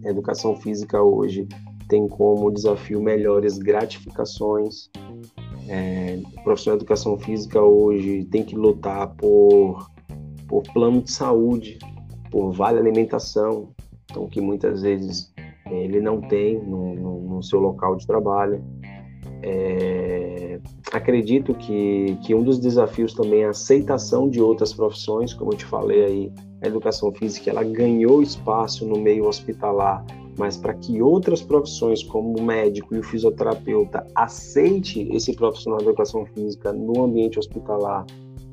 [0.03, 1.47] A educação física hoje
[1.87, 4.89] tem como desafio melhores gratificações.
[5.67, 9.91] É, profissional de educação física hoje tem que lutar por,
[10.47, 11.77] por plano de saúde,
[12.31, 13.69] por vale alimentação,
[14.05, 15.30] então que muitas vezes
[15.73, 18.63] ele não tem, não, não, no seu local de trabalho.
[19.43, 20.59] É,
[20.91, 25.57] acredito que, que um dos desafios também é a aceitação de outras profissões, como eu
[25.57, 30.05] te falei aí, a educação física ela ganhou espaço no meio hospitalar,
[30.37, 35.85] mas para que outras profissões como o médico e o fisioterapeuta aceite esse profissional de
[35.85, 38.05] educação física no ambiente hospitalar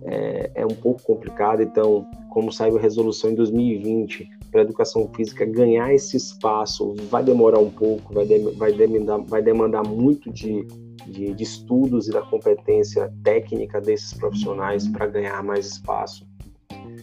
[0.05, 1.63] é, é um pouco complicado.
[1.63, 7.23] Então, como saiu a resolução em 2020 para a educação física ganhar esse espaço, vai
[7.23, 10.67] demorar um pouco, vai, de, vai, demandar, vai demandar muito de,
[11.07, 16.27] de, de estudos e da competência técnica desses profissionais para ganhar mais espaço.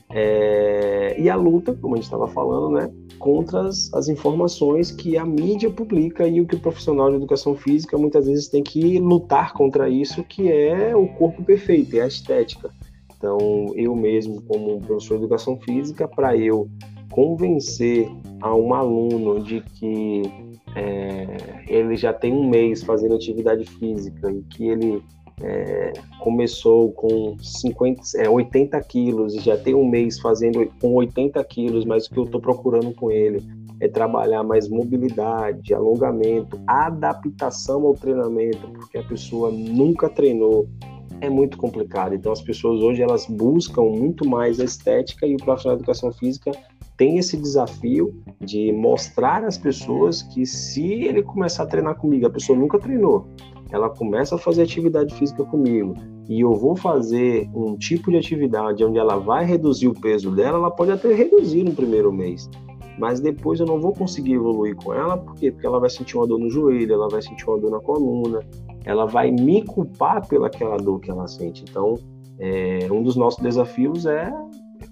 [0.09, 5.17] É, e a luta, como a gente estava falando, né, contra as, as, informações que
[5.17, 8.99] a mídia publica e o que o profissional de educação física muitas vezes tem que
[8.99, 12.69] lutar contra isso, que é o corpo perfeito, é a estética.
[13.17, 16.69] Então, eu mesmo, como professor de educação física, para eu
[17.11, 18.09] convencer
[18.41, 20.23] a um aluno de que
[20.75, 25.01] é, ele já tem um mês fazendo atividade física e que ele
[25.41, 31.43] é, começou com 50, é, 80 quilos e já tem um mês fazendo com 80
[31.45, 33.41] quilos, mas o que eu estou procurando com ele
[33.79, 40.67] é trabalhar mais mobilidade, alongamento, adaptação ao treinamento, porque a pessoa nunca treinou,
[41.19, 42.15] é muito complicado.
[42.15, 46.11] Então as pessoas hoje elas buscam muito mais a estética e o profissional de educação
[46.13, 46.51] física
[46.97, 52.29] tem esse desafio de mostrar às pessoas que se ele começar a treinar comigo, a
[52.29, 53.27] pessoa nunca treinou,
[53.71, 55.93] ela começa a fazer atividade física comigo
[56.29, 60.57] e eu vou fazer um tipo de atividade onde ela vai reduzir o peso dela,
[60.57, 62.49] ela pode até reduzir no primeiro mês,
[62.97, 65.51] mas depois eu não vou conseguir evoluir com ela, por quê?
[65.51, 68.39] Porque ela vai sentir uma dor no joelho, ela vai sentir uma dor na coluna,
[68.85, 71.65] ela vai me culpar pelaquela dor que ela sente.
[71.69, 71.95] Então,
[72.39, 74.31] é, um dos nossos desafios é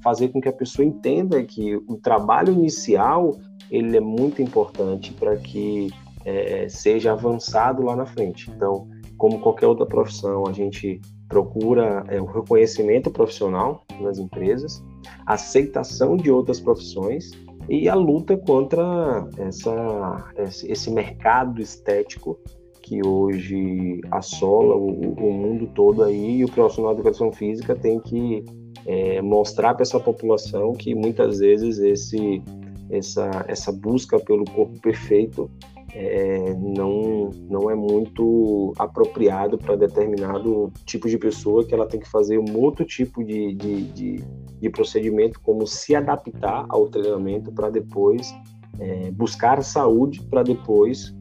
[0.03, 3.31] fazer com que a pessoa entenda que o trabalho inicial
[3.71, 5.89] ele é muito importante para que
[6.25, 8.51] é, seja avançado lá na frente.
[8.51, 8.87] Então,
[9.17, 14.83] como qualquer outra profissão, a gente procura é, o reconhecimento profissional nas empresas,
[15.25, 17.31] aceitação de outras profissões
[17.69, 22.37] e a luta contra essa, esse mercado estético
[22.83, 27.99] que hoje assola o, o mundo todo aí e o profissional de educação física tem
[27.99, 28.43] que
[28.85, 32.43] é, mostrar para essa população que muitas vezes esse,
[32.89, 35.49] essa, essa busca pelo corpo perfeito
[35.95, 42.09] é, não, não é muito apropriado para determinado tipo de pessoa que ela tem que
[42.09, 44.23] fazer um outro tipo de, de, de,
[44.59, 48.33] de procedimento, como se adaptar ao treinamento para depois
[48.79, 51.13] é, buscar saúde para depois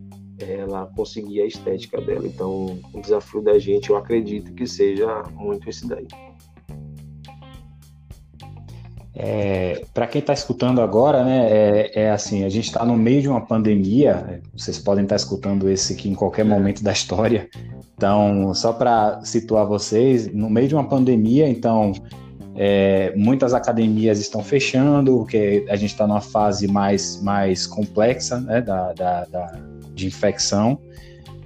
[0.42, 2.26] ela conseguir a estética dela.
[2.26, 6.07] Então, o desafio da gente, eu acredito que seja muito esse daí.
[9.14, 13.20] É, para quem está escutando agora, né, é, é assim, a gente está no meio
[13.20, 17.48] de uma pandemia, vocês podem estar tá escutando esse aqui em qualquer momento da história,
[17.94, 21.92] então, só para situar vocês, no meio de uma pandemia, então,
[22.57, 28.61] é, muitas academias estão fechando, porque a gente está numa fase mais, mais complexa né,
[28.61, 29.59] da, da, da,
[29.94, 30.78] de infecção,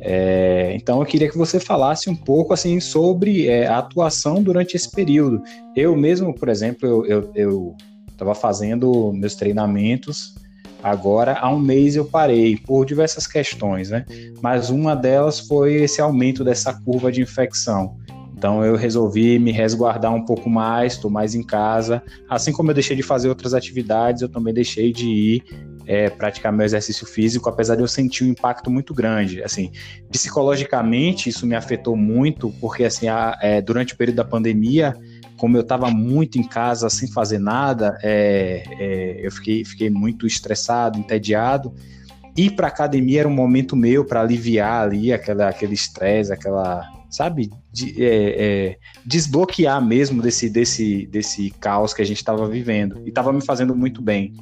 [0.01, 4.77] é, então eu queria que você falasse um pouco assim sobre é, a atuação durante
[4.77, 5.43] esse período.
[5.75, 7.05] Eu mesmo, por exemplo,
[7.35, 7.75] eu
[8.11, 10.35] estava fazendo meus treinamentos.
[10.83, 14.05] Agora, há um mês eu parei por diversas questões, né?
[14.41, 17.97] Mas uma delas foi esse aumento dessa curva de infecção.
[18.37, 22.03] Então eu resolvi me resguardar um pouco mais, estou mais em casa.
[22.29, 25.43] Assim como eu deixei de fazer outras atividades, eu também deixei de ir
[25.87, 29.43] é, praticar meu exercício físico, apesar de eu sentir um impacto muito grande.
[29.43, 29.71] Assim,
[30.11, 34.95] psicologicamente isso me afetou muito, porque assim, a, é, durante o período da pandemia,
[35.37, 40.27] como eu estava muito em casa sem fazer nada, é, é eu fiquei, fiquei muito
[40.27, 41.75] estressado, entediado.
[42.37, 47.51] Ir para academia era um momento meu para aliviar ali aquela, aquele estresse, aquela sabe,
[47.73, 53.01] de, é, é, desbloquear mesmo desse, desse, desse caos que a gente estava vivendo.
[53.05, 54.35] E estava me fazendo muito bem.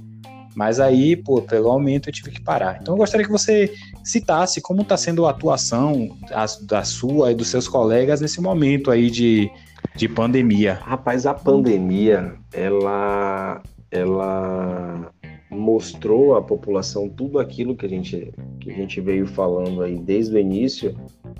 [0.54, 2.78] Mas aí, pô, pelo aumento eu tive que parar.
[2.80, 3.72] Então eu gostaria que você
[4.04, 6.16] citasse como está sendo a atuação
[6.62, 9.50] da sua e dos seus colegas nesse momento aí de,
[9.96, 10.80] de pandemia.
[10.82, 15.10] Rapaz, a pandemia, ela, ela
[15.54, 20.36] mostrou à população tudo aquilo que a gente, que a gente veio falando aí desde
[20.36, 20.94] o início,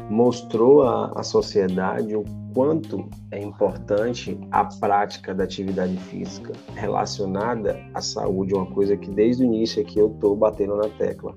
[0.09, 8.01] mostrou à, à sociedade o quanto é importante a prática da atividade física relacionada à
[8.01, 11.35] saúde, uma coisa que desde o início aqui eu estou batendo na tecla.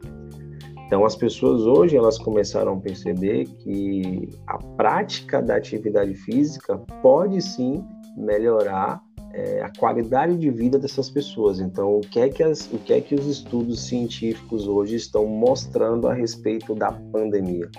[0.85, 7.41] Então as pessoas hoje elas começaram a perceber que a prática da atividade física pode
[7.41, 7.83] sim
[8.15, 9.01] melhorar
[9.37, 11.59] é, a qualidade de vida dessas pessoas.
[11.59, 15.27] Então, o que, é que as, o que é que os estudos científicos hoje estão
[15.27, 17.69] mostrando a respeito da pandemia?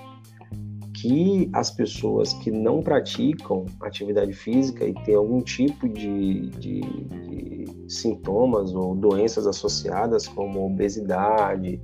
[0.94, 7.66] Que as pessoas que não praticam atividade física e têm algum tipo de, de, de
[7.88, 11.80] sintomas ou doenças associadas, como obesidade,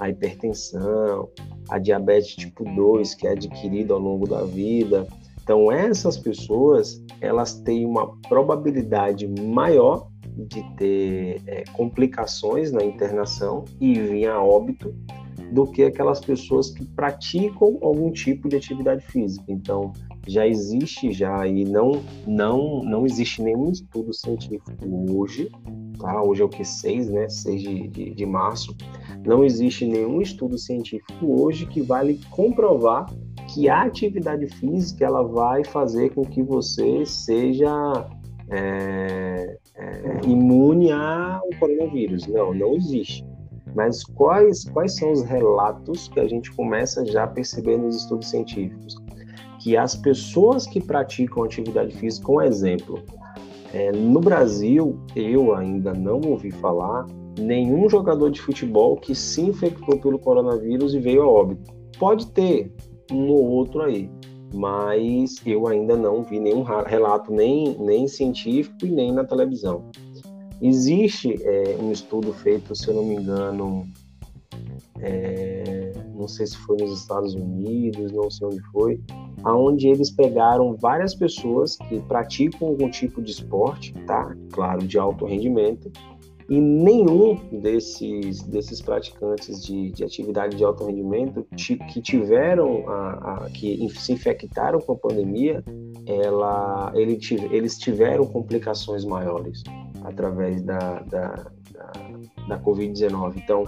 [0.00, 1.28] a hipertensão,
[1.68, 5.06] a diabetes tipo 2, que é adquirida ao longo da vida,
[5.48, 13.94] então, essas pessoas, elas têm uma probabilidade maior de ter é, complicações na internação e
[13.98, 14.94] vir a óbito
[15.50, 19.46] do que aquelas pessoas que praticam algum tipo de atividade física.
[19.48, 19.90] Então,
[20.28, 24.72] já existe já e não não não existe nenhum estudo científico
[25.10, 25.50] hoje,
[25.98, 26.22] tá?
[26.22, 27.28] Hoje é o que 6, né?
[27.28, 28.76] 6 de, de, de março.
[29.24, 33.06] Não existe nenhum estudo científico hoje que vale comprovar
[33.48, 38.06] que a atividade física ela vai fazer com que você seja
[38.50, 42.26] é, é, imune ao coronavírus.
[42.26, 43.24] Não, não existe.
[43.74, 48.28] Mas quais, quais são os relatos que a gente começa já a perceber nos estudos
[48.28, 48.96] científicos?
[49.60, 53.02] Que as pessoas que praticam atividade física, um exemplo,
[53.72, 57.06] é, no Brasil, eu ainda não ouvi falar
[57.38, 61.72] nenhum jogador de futebol que se infectou pelo coronavírus e veio a óbito.
[61.98, 62.72] Pode ter,
[63.10, 64.10] um ou outro aí,
[64.54, 69.90] mas eu ainda não vi nenhum relato, nem, nem científico e nem na televisão.
[70.60, 73.86] Existe é, um estudo feito, se eu não me engano,
[75.00, 75.57] é,
[76.18, 79.00] não sei se foi nos Estados Unidos, não sei onde foi,
[79.44, 84.34] aonde eles pegaram várias pessoas que praticam algum tipo de esporte, tá?
[84.52, 85.90] Claro, de alto rendimento,
[86.48, 93.50] e nenhum desses, desses praticantes de, de atividade de alto rendimento que tiveram, a, a,
[93.50, 95.62] que se infectaram com a pandemia,
[96.06, 97.18] ela, ele,
[97.50, 99.62] eles tiveram complicações maiores
[100.02, 101.92] através da, da, da,
[102.48, 103.34] da Covid-19.
[103.36, 103.64] Então,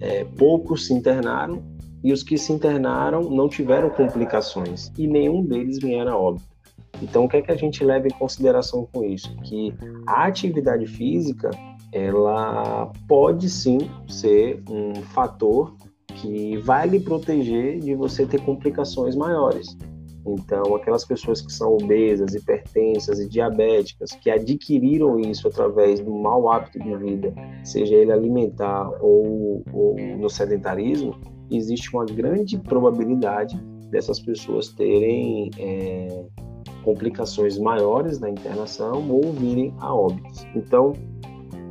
[0.00, 1.62] é, poucos se internaram
[2.04, 6.44] e os que se internaram não tiveram complicações e nenhum deles vieram a óbito.
[7.02, 9.34] Então, o que é que a gente leva em consideração com isso?
[9.42, 9.74] Que
[10.06, 11.50] a atividade física
[11.90, 15.74] ela pode sim ser um fator
[16.08, 19.76] que vai lhe proteger de você ter complicações maiores.
[20.26, 26.50] Então, aquelas pessoas que são obesas, hipertensas e diabéticas, que adquiriram isso através do mau
[26.50, 31.14] hábito de vida, seja ele alimentar ou, ou no sedentarismo,
[31.50, 33.56] existe uma grande probabilidade
[33.90, 36.24] dessas pessoas terem é,
[36.82, 40.46] complicações maiores na internação ou virem a óbitos.
[40.54, 40.92] Então,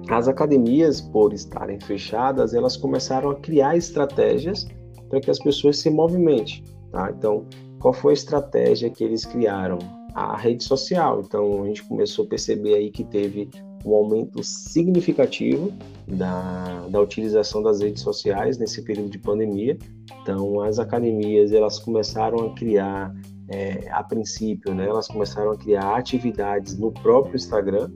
[0.09, 4.67] as academias, por estarem fechadas, elas começaram a criar estratégias
[5.09, 6.63] para que as pessoas se movimentem.
[6.91, 7.13] Tá?
[7.17, 7.45] Então,
[7.79, 9.77] qual foi a estratégia que eles criaram?
[10.13, 11.21] A rede social.
[11.21, 13.49] Então, a gente começou a perceber aí que teve
[13.85, 15.71] um aumento significativo
[16.07, 19.77] da, da utilização das redes sociais nesse período de pandemia.
[20.21, 23.13] Então, as academias elas começaram a criar,
[23.49, 27.89] é, a princípio, né, elas começaram a criar atividades no próprio Instagram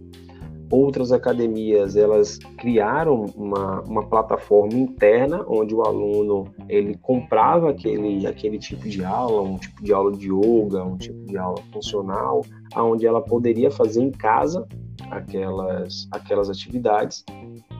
[0.69, 8.59] Outras academias elas criaram uma, uma plataforma interna onde o aluno ele comprava aquele, aquele
[8.59, 12.43] tipo de aula, um tipo de aula de yoga, um tipo de aula funcional,
[12.75, 14.67] aonde ela poderia fazer em casa
[15.11, 17.23] aquelas, aquelas atividades.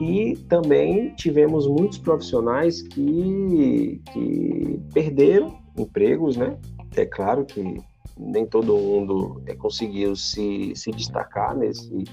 [0.00, 6.58] E também tivemos muitos profissionais que, que perderam empregos, né?
[6.96, 7.80] É claro que
[8.18, 12.04] nem todo mundo é, conseguiu se, se destacar nesse,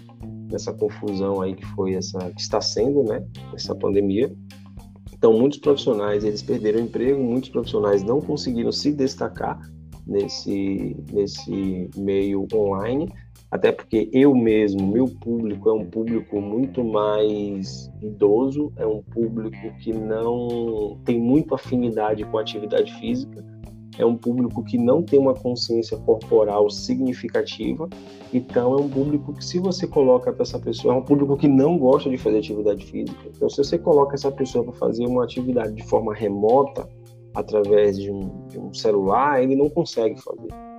[0.51, 4.31] nessa confusão aí que foi essa que está sendo, né, essa pandemia.
[5.11, 9.59] Então, muitos profissionais eles perderam emprego, muitos profissionais não conseguiram se destacar
[10.05, 13.11] nesse nesse meio online,
[13.55, 19.73] até porque eu mesmo, meu público é um público muito mais idoso, é um público
[19.79, 23.43] que não tem muita afinidade com a atividade física
[23.97, 27.87] é um público que não tem uma consciência corporal significativa,
[28.33, 31.47] então é um público que, se você coloca para essa pessoa, é um público que
[31.47, 33.29] não gosta de fazer atividade física.
[33.33, 36.87] Então, se você coloca essa pessoa para fazer uma atividade de forma remota,
[37.33, 40.74] através de um, de um celular, ele não consegue fazer.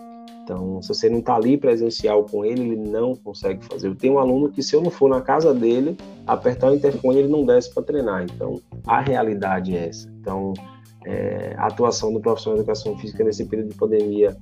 [0.46, 3.88] Então, se você não está ali presencial com ele, ele não consegue fazer.
[3.88, 7.18] Eu tenho um aluno que, se eu não for na casa dele, apertar o interfone,
[7.18, 8.22] ele não desce para treinar.
[8.22, 10.08] Então, a realidade é essa.
[10.20, 10.54] Então,
[11.04, 14.36] é, a atuação do profissional de educação física nesse período de pandemia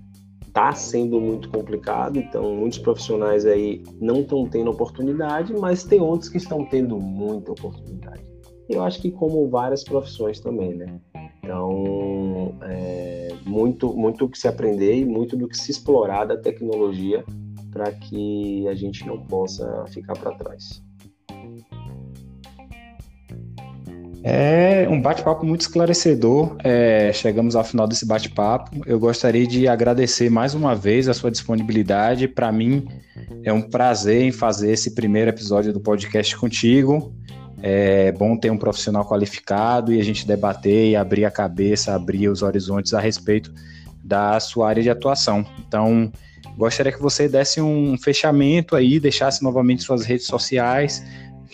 [0.46, 6.28] está sendo muito complicado, então muitos profissionais aí não estão tendo oportunidade, mas tem outros
[6.28, 8.22] que estão tendo muita oportunidade.
[8.68, 11.00] Eu acho que como várias profissões também, né?
[11.42, 13.03] Então, é,
[13.54, 17.24] muito, muito o que se aprender e muito do que se explorar da tecnologia
[17.70, 20.82] para que a gente não possa ficar para trás.
[24.26, 26.56] É um bate-papo muito esclarecedor.
[26.64, 28.80] É, chegamos ao final desse bate-papo.
[28.86, 32.26] Eu gostaria de agradecer mais uma vez a sua disponibilidade.
[32.26, 32.88] Para mim
[33.42, 37.12] é um prazer em fazer esse primeiro episódio do podcast contigo.
[37.66, 42.28] É bom ter um profissional qualificado e a gente debater e abrir a cabeça, abrir
[42.28, 43.50] os horizontes a respeito
[44.02, 45.46] da sua área de atuação.
[45.66, 46.12] Então,
[46.58, 51.02] gostaria que você desse um fechamento aí, deixasse novamente suas redes sociais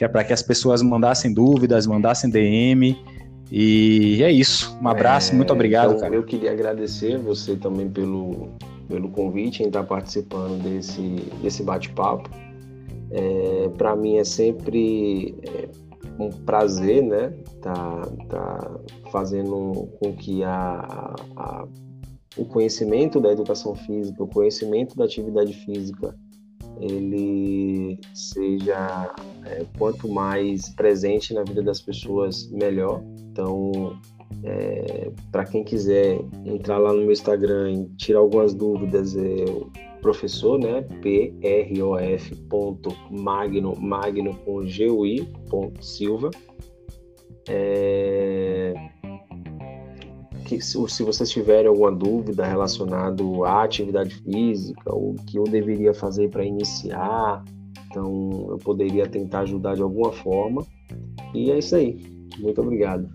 [0.00, 2.96] que é para que as pessoas mandassem dúvidas, mandassem DM.
[3.52, 4.74] E é isso.
[4.80, 6.14] Um abraço, é, muito obrigado, então, cara.
[6.14, 8.48] Eu queria agradecer você também pelo,
[8.88, 11.02] pelo convite em estar participando desse,
[11.42, 12.30] desse bate-papo.
[13.10, 15.68] É, para mim é sempre é,
[16.26, 17.32] um prazer, né?
[17.60, 21.68] Tá, tá fazendo com que a, a,
[22.36, 26.14] o conhecimento da educação física, o conhecimento da atividade física
[26.80, 29.14] ele seja
[29.44, 33.02] é, quanto mais presente na vida das pessoas, melhor.
[33.30, 33.98] Então,
[34.42, 39.70] é, para quem quiser entrar lá no meu Instagram e tirar algumas dúvidas, o
[40.00, 40.82] professor, né?
[41.02, 46.30] P-R-O-F ponto magno, magno com G-U-I ponto Silva.
[47.48, 48.74] É,
[50.44, 56.28] que se, vocês tiverem alguma dúvida relacionada à atividade física, o que eu deveria fazer
[56.28, 57.44] para iniciar,
[57.86, 60.66] então eu poderia tentar ajudar de alguma forma.
[61.34, 62.00] E é isso aí.
[62.38, 63.08] Muito obrigado.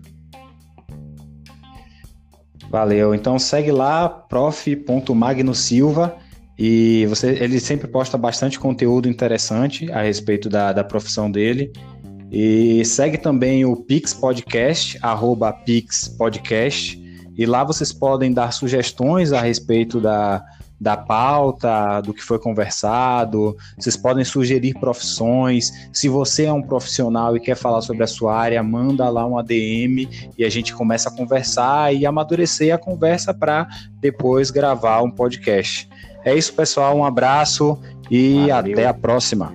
[2.70, 3.14] Valeu.
[3.14, 6.16] Então segue lá, prof.magnosilva
[6.58, 11.70] e você, ele sempre posta bastante conteúdo interessante a respeito da, da profissão dele.
[12.32, 17.00] E segue também o Pix Podcast, arroba Pix Podcast.
[17.36, 20.42] E lá vocês podem dar sugestões a respeito da,
[20.80, 23.54] da pauta, do que foi conversado.
[23.78, 25.70] Vocês podem sugerir profissões.
[25.92, 29.38] Se você é um profissional e quer falar sobre a sua área, manda lá um
[29.38, 33.68] ADM e a gente começa a conversar e amadurecer a conversa para
[34.00, 35.88] depois gravar um podcast.
[36.26, 36.96] É isso, pessoal.
[36.96, 37.78] Um abraço
[38.10, 38.72] e Valeu.
[38.72, 39.54] até a próxima.